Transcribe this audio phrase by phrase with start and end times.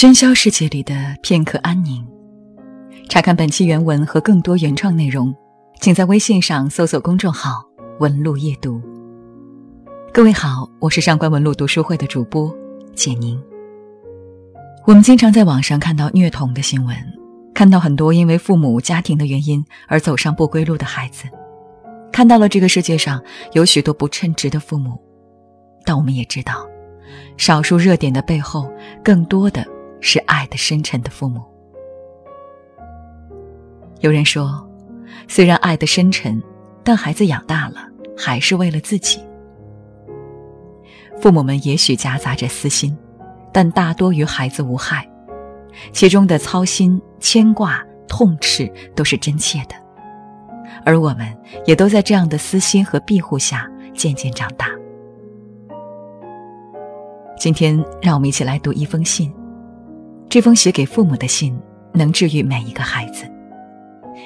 [0.00, 2.02] 喧嚣世界里的片刻安宁。
[3.10, 5.30] 查看本期原文和更多原创内容，
[5.78, 7.62] 请在微信上搜索公众号
[8.00, 8.80] “文路夜读”。
[10.10, 12.50] 各位好，我是上官文路读书会的主播
[12.94, 13.38] 简宁。
[14.86, 16.96] 我们经常在网上看到虐童的新闻，
[17.52, 21.28] 看到很多因为父母家庭的原因而走上不归路的孩子，
[22.10, 23.22] 看到了这个世界上
[23.52, 24.98] 有许多不称职的父母，
[25.84, 26.66] 但我们也知道，
[27.36, 28.66] 少数热点的背后，
[29.04, 29.62] 更多的。
[30.00, 31.42] 是爱的深沉的父母。
[34.00, 34.66] 有人说，
[35.28, 36.42] 虽然爱的深沉，
[36.82, 37.86] 但孩子养大了
[38.16, 39.22] 还是为了自己。
[41.20, 42.96] 父母们也许夹杂着私心，
[43.52, 45.06] 但大多与孩子无害，
[45.92, 49.74] 其中的操心、牵挂、痛斥都是真切的。
[50.82, 54.68] 而我们也都在这样的私心和庇护下渐渐长大。
[57.38, 59.30] 今天，让我们一起来读一封信。
[60.30, 61.60] 这封写给父母的信，
[61.92, 63.28] 能治愈每一个孩子。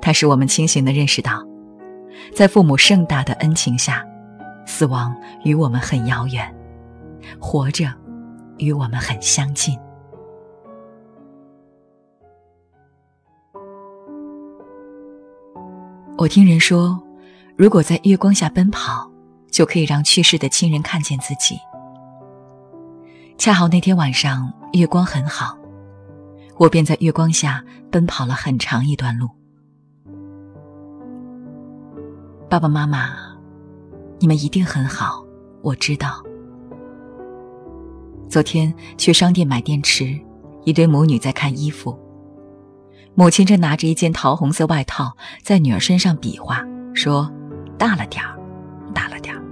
[0.00, 1.44] 它使我们清醒地认识到，
[2.32, 4.06] 在父母盛大的恩情下，
[4.64, 6.54] 死亡与我们很遥远，
[7.40, 7.92] 活着
[8.58, 9.76] 与我们很相近。
[16.16, 17.02] 我听人说，
[17.56, 19.10] 如果在月光下奔跑，
[19.50, 21.58] 就可以让去世的亲人看见自己。
[23.36, 25.58] 恰好那天晚上月光很好。
[26.58, 29.28] 我便在月光下奔跑了很长一段路。
[32.50, 33.14] 爸爸妈妈，
[34.18, 35.24] 你们一定很好，
[35.62, 36.22] 我知道。
[38.28, 40.18] 昨天去商店买电池，
[40.64, 41.96] 一对母女在看衣服。
[43.14, 46.62] 母亲正拿着一件桃红色外套在女儿身上比划，
[46.94, 47.30] 说
[47.78, 48.36] ：“大了点儿，
[48.94, 49.42] 大了点儿。”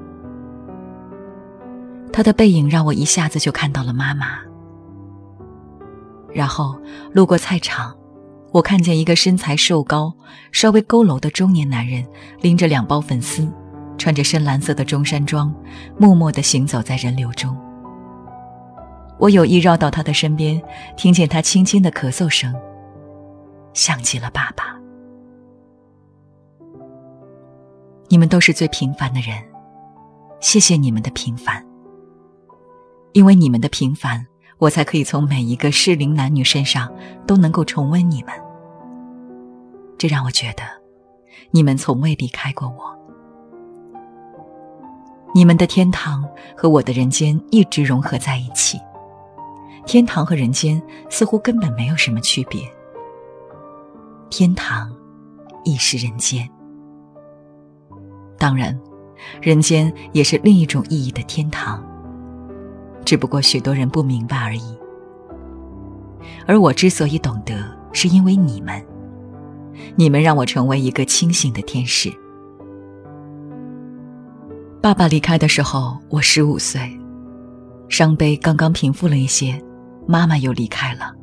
[2.12, 4.38] 她的背影让我一下子就看到了妈妈。
[6.36, 6.78] 然后
[7.14, 7.96] 路过菜场，
[8.52, 10.12] 我看见一个身材瘦高、
[10.52, 12.06] 稍微佝偻的中年男人，
[12.42, 13.50] 拎着两包粉丝，
[13.96, 15.50] 穿着深蓝色的中山装，
[15.98, 17.56] 默默地行走在人流中。
[19.18, 20.62] 我有意绕到他的身边，
[20.94, 22.54] 听见他轻轻的咳嗽声，
[23.72, 24.76] 像极了爸爸。
[28.08, 29.42] 你们都是最平凡的人，
[30.40, 31.64] 谢谢你们的平凡，
[33.14, 34.26] 因为你们的平凡。
[34.58, 36.90] 我才可以从每一个适龄男女身上
[37.26, 38.32] 都能够重温你们，
[39.98, 40.62] 这让我觉得
[41.50, 42.96] 你们从未离开过我。
[45.34, 48.80] 你们的天堂和我的人间一直融合在一起，
[49.84, 52.62] 天堂和人间似乎根本没有什么区别。
[54.30, 54.90] 天堂
[55.64, 56.48] 亦是人间，
[58.38, 58.78] 当然，
[59.42, 61.85] 人间也是另一种意义的天堂。
[63.06, 64.76] 只不过许多人不明白而已，
[66.44, 67.54] 而我之所以懂得，
[67.92, 68.84] 是因为你们，
[69.94, 72.12] 你们让我成为一个清醒的天使。
[74.82, 76.80] 爸爸离开的时候，我十五岁，
[77.88, 79.62] 伤悲刚刚平复了一些，
[80.04, 81.14] 妈妈又离开了。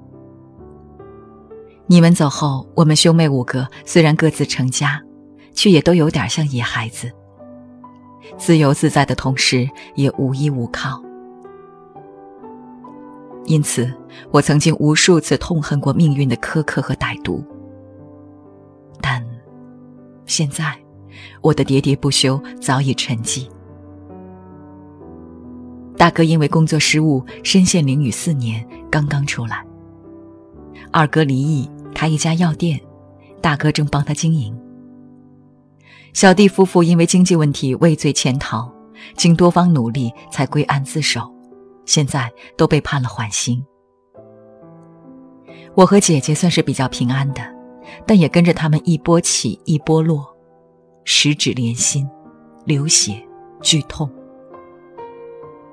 [1.88, 5.02] 你们走后，我们兄妹五个虽然各自成家，
[5.54, 7.12] 却也都有点像野孩子，
[8.38, 11.04] 自由自在的同时，也无依无靠。
[13.46, 13.92] 因此，
[14.32, 17.44] 我曾经无数次痛恨过命运的苛刻和歹毒。
[19.02, 19.22] 但，
[20.26, 20.74] 现在，
[21.42, 23.48] 我的喋喋不休早已沉寂。
[25.98, 29.66] 大哥因为工作失误，身陷囹圄四年，刚刚出来。
[30.92, 32.80] 二哥离异，开一家药店，
[33.42, 34.58] 大哥正帮他经营。
[36.14, 38.72] 小弟夫妇因为经济问题畏罪潜逃，
[39.18, 41.33] 经多方努力才归案自首。
[41.86, 43.64] 现在都被判了缓刑。
[45.76, 47.42] 我和姐姐算是比较平安的，
[48.06, 50.26] 但也跟着他们一波起一波落，
[51.04, 52.08] 十指连心，
[52.66, 53.22] 流血，
[53.62, 54.10] 剧痛。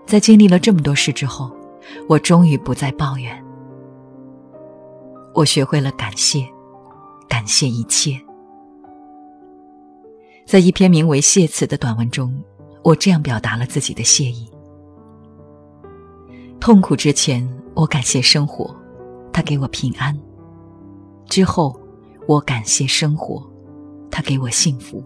[0.06, 1.54] 在经历了这么多事之后，
[2.09, 3.45] 我终于不再抱怨。
[5.34, 6.45] 我学会了感谢，
[7.28, 8.21] 感谢一切。
[10.47, 12.42] 在一篇名为《谢词》的短文中，
[12.83, 14.51] 我这样表达了自己的谢意。
[16.60, 18.77] 痛苦之前，我感谢生活，
[19.33, 20.15] 它给我平安；
[21.27, 21.74] 之后，
[22.27, 23.42] 我感谢生活，
[24.10, 25.03] 它给我幸福；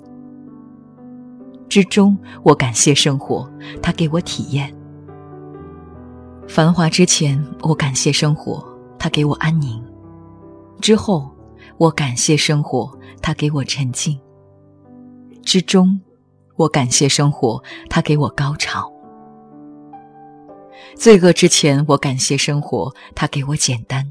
[1.68, 3.48] 之中，我感谢生活，
[3.80, 4.74] 它给我体验。
[6.48, 8.62] 繁华之前，我感谢生活，
[8.98, 9.80] 它给我安宁；
[10.80, 11.30] 之后，
[11.78, 12.90] 我感谢生活，
[13.22, 14.18] 它给我沉静；
[15.44, 16.00] 之中，
[16.56, 18.92] 我感谢生活，它给我高潮。
[20.96, 24.02] 罪恶之前，我感谢生活，它给我简单；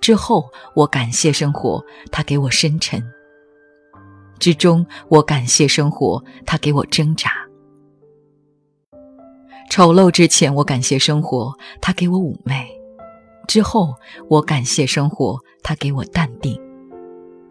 [0.00, 3.00] 之后，我感谢生活，它给我深沉；
[4.38, 7.30] 之中，我感谢生活，它给我挣扎。
[9.70, 12.66] 丑陋之前，我感谢生活，它给我妩媚；
[13.46, 13.94] 之后，
[14.28, 16.56] 我感谢生活，它给我淡定；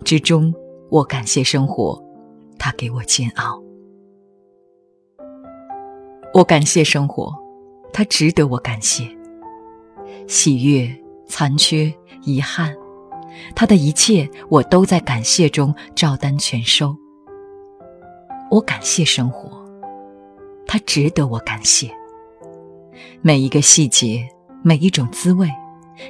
[0.04, 0.54] 之中，
[0.90, 2.04] 我感谢生活，
[2.58, 3.64] 它给我煎熬。
[6.34, 7.34] 我感谢生活，
[7.92, 9.08] 它值得我感谢。
[10.28, 10.90] 喜悦、
[11.28, 11.94] 残缺、
[12.24, 12.76] 遗憾，
[13.56, 16.96] 它的一切，我都在感谢中照单全收。
[18.52, 19.64] 我感谢生活，
[20.68, 21.90] 它值得我感谢。
[23.22, 24.28] 每一个细节，
[24.64, 25.50] 每一种滋味，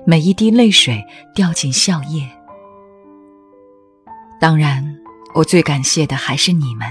[0.06, 1.04] 每一滴泪水
[1.34, 2.28] 掉进笑靥。
[4.40, 4.98] 当然，
[5.36, 6.88] 我最感谢的还是你们。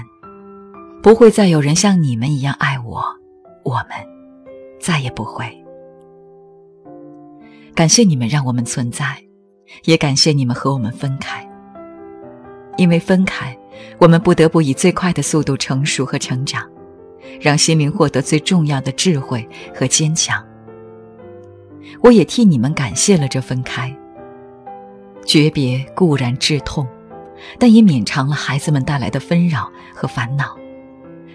[1.01, 3.01] 不会再有人像你们一样爱我，
[3.63, 3.89] 我们
[4.79, 5.45] 再也不会。
[7.75, 9.21] 感谢你们让我们存在，
[9.83, 11.47] 也感谢你们和我们分开。
[12.77, 13.57] 因为分开，
[13.99, 16.67] 我们不得不以最快的速度成熟和成长。
[17.39, 20.43] 让心灵获得最重要的智慧和坚强。
[22.01, 23.95] 我也替你们感谢了这分开。
[25.25, 26.87] 诀别固然致痛，
[27.59, 30.57] 但也免尝了孩子们带来的纷扰和烦恼。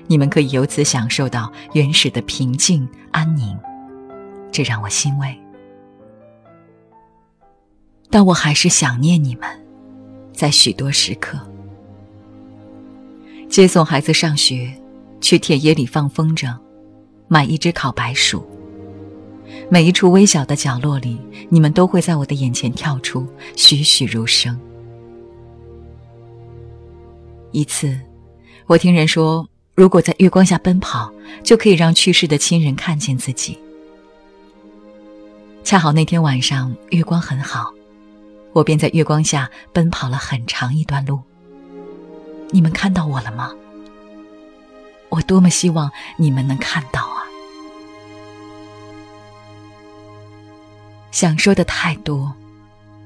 [0.06, 3.56] 你们可以由此享受到原始的平静安宁，
[4.50, 5.36] 这让我欣慰。
[8.10, 9.48] 但我还是想念你们，
[10.32, 11.38] 在许多时刻，
[13.48, 14.72] 接送孩子上学。
[15.20, 16.54] 去田野里放风筝，
[17.28, 18.46] 买一只烤白薯。
[19.70, 21.18] 每一处微小的角落里，
[21.48, 24.60] 你们都会在我的眼前跳出，栩栩如生。
[27.52, 27.98] 一次，
[28.66, 31.12] 我听人说，如果在月光下奔跑，
[31.43, 33.59] 就可以让去世的亲人看见自己。
[35.65, 37.73] 恰好那天晚上月光很好，
[38.53, 41.21] 我便在月光下奔跑了很长一段路。
[42.50, 43.53] 你们看到我了吗？
[45.09, 47.26] 我多么希望你们能看到啊！
[51.11, 52.32] 想说的太多，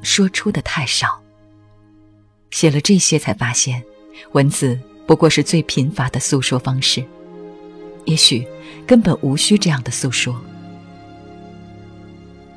[0.03, 1.19] 说出的太少。
[2.51, 3.83] 写了这些，才发现，
[4.33, 7.03] 文字不过是最贫乏的诉说方式。
[8.05, 8.47] 也许
[8.87, 10.39] 根本无需这样的诉说。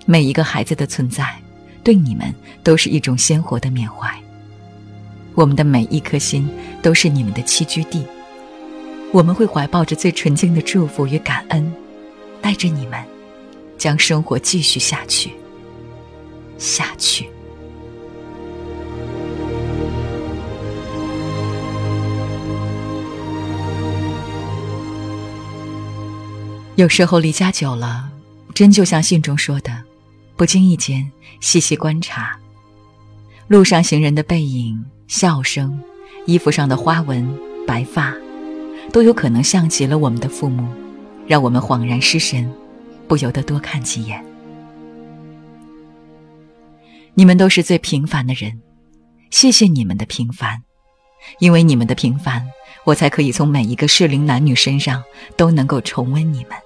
[0.05, 1.25] 每一个孩子的存在，
[1.81, 4.13] 对你们都是一种鲜活的缅怀。
[5.33, 6.45] 我们的每一颗心，
[6.81, 8.05] 都是你们的栖居地。
[9.13, 11.73] 我们会怀抱着最纯净的祝福与感恩，
[12.41, 13.01] 带着你们，
[13.77, 15.31] 将生活继续下去。
[16.57, 17.30] 下去。
[26.81, 28.09] 有时候离家久了，
[28.55, 29.83] 真就像信中说的，
[30.35, 32.35] 不经意间细细观察，
[33.47, 35.79] 路上行人的背影、笑声，
[36.25, 37.37] 衣服上的花纹、
[37.67, 38.15] 白发。
[38.91, 40.67] 都有可能像极了我们的父母，
[41.27, 42.51] 让我们恍然失神，
[43.07, 44.25] 不由得多看几眼。
[47.13, 48.59] 你们都是最平凡的人，
[49.29, 50.63] 谢谢你们的平凡，
[51.37, 52.43] 因为你们的平凡，
[52.85, 55.03] 我才可以从每一个适龄男女身上
[55.37, 56.57] 都能够重温你们。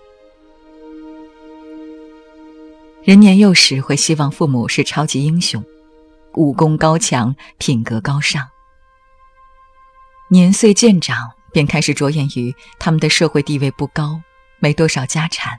[3.06, 5.64] 人年幼时会希望父母是超级英雄，
[6.34, 8.46] 武功高强，品格高尚。
[10.30, 11.32] 年岁渐长。
[11.56, 14.20] 便开始着眼于他们的社会地位不高，
[14.60, 15.58] 没多少家产。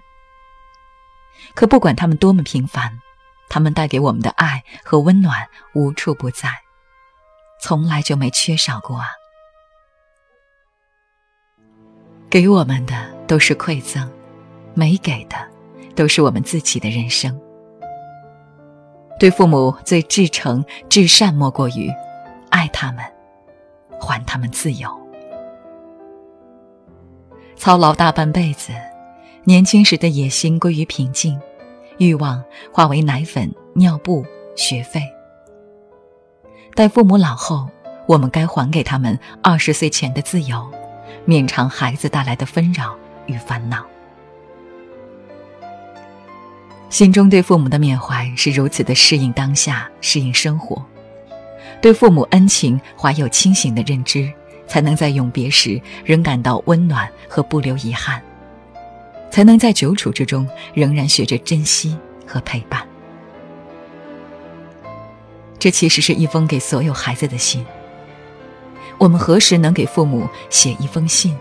[1.54, 3.00] 可不管他们多么平凡，
[3.48, 6.50] 他们带给我们的爱和温暖无处不在，
[7.62, 9.08] 从来就没缺少过啊！
[12.28, 14.12] 给我们的都是馈赠，
[14.74, 15.36] 没给的
[15.96, 17.36] 都是我们自己的人生。
[19.18, 21.90] 对父母最至诚至善，莫过于
[22.50, 23.02] 爱他们，
[23.98, 24.88] 还他们自由。
[27.56, 28.72] 操劳大半辈子，
[29.44, 31.40] 年轻时的野心归于平静，
[31.96, 34.22] 欲望化为奶粉、尿布、
[34.54, 35.02] 学费。
[36.74, 37.66] 待父母老后，
[38.06, 40.62] 我们该还给他们二十岁前的自由，
[41.24, 43.82] 免尝孩子带来的纷扰与烦恼。
[46.88, 50.84] 心中对父母的缅怀是如此的适应当下，适应生活，
[51.80, 54.32] 对父母恩情怀有清醒的认知。
[54.68, 58.20] 才能在永别时仍感到温暖和不留遗憾，
[59.30, 62.84] 才能在久处之中仍然学着珍惜和陪伴。
[65.56, 67.64] 这其实是一封给所有孩子的信。
[68.98, 71.36] 我们何时能给父母写一封信，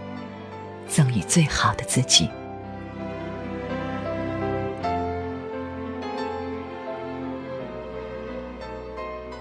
[0.87, 2.29] 赠予最好的自己？